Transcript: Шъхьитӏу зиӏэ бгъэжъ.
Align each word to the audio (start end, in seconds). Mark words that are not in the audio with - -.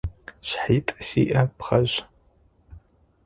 Шъхьитӏу 0.47 0.99
зиӏэ 1.07 1.41
бгъэжъ. 1.57 1.93